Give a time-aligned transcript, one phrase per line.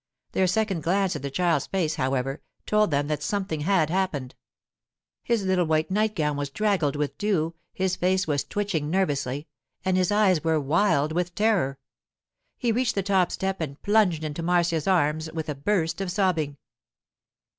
[0.31, 4.33] Their second glance at the child's face, however, told them that something had happened.
[5.21, 9.47] His little white nightgown was draggled with dew, his face was twitching nervously,
[9.85, 11.77] and his eyes were wild with terror.
[12.57, 16.57] He reached the top step and plunged into Marcia's arms with a burst of sobbing.